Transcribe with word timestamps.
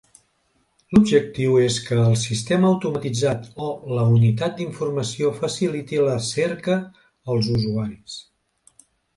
L'objectiu 0.93 1.57
és 1.65 1.75
que 1.89 1.97
el 2.03 2.15
sistema 2.21 2.67
automatitzat 2.71 3.45
o 3.67 3.69
la 3.99 4.07
unitat 4.15 4.57
d'informació 4.61 5.29
faciliti 5.43 6.03
la 6.09 6.19
cerca 6.33 6.81
als 7.35 7.53
usuaris. 7.59 8.19